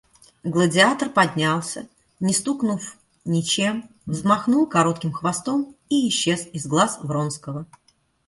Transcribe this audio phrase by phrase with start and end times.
[0.43, 1.87] Гладиатор поднялся,
[2.19, 7.67] не стукнув ничем, взмахнул коротким хвостом и исчез из глаз Вронского.